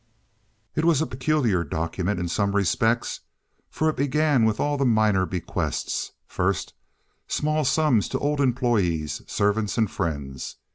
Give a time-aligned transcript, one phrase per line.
[0.73, 3.19] It was a peculiar document, in some respects,
[3.69, 6.73] for it began with all the minor bequests; first,
[7.27, 10.55] small sums to old employees, servants, and friends.